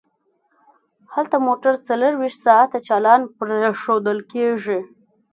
[1.13, 4.79] هلته موټر څلور ویشت ساعته چالان پریښودل کیږي